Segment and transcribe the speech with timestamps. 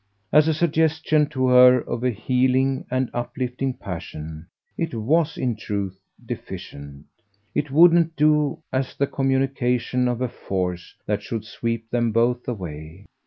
[0.33, 5.99] As a suggestion to her of a healing and uplifting passion it WAS in truth
[6.25, 7.05] deficient;
[7.53, 13.05] it wouldn't do as the communication of a force that should sweep them both away.